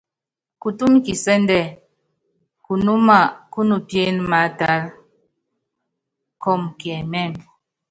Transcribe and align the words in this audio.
Kutúmu 0.61 0.97
kisɛ́ndɛ 1.05 1.59
kunúma 2.65 3.17
kúnupíené 3.53 4.21
maátálá, 4.31 4.85
kɔɔmɔ 6.41 6.69
kiɛmɛ́mɛ. 6.79 7.41